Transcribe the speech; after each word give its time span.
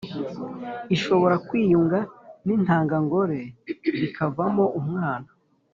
Ishobora 0.95 1.35
kwiyunga 1.47 1.99
n 2.45 2.47
intangangore 2.55 3.39
bikavamo 3.99 4.65
umwana 4.79 5.29